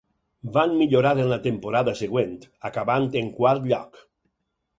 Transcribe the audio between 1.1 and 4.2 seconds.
en la temporada següent, acabant en quart lloc.